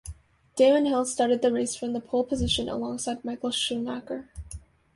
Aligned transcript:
Damon 0.55 0.85
Hill 0.87 1.05
started 1.05 1.43
the 1.43 1.53
race 1.53 1.75
from 1.75 1.93
the 1.93 2.01
pole 2.01 2.23
position 2.23 2.67
alongside 2.67 3.23
Michael 3.23 3.51
Schumacher. 3.51 4.29